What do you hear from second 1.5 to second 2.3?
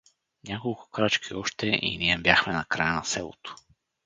и ние